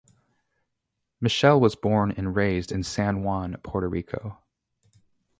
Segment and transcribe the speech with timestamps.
[1.19, 4.39] Michele was born and raised in San Juan, Puerto Rico.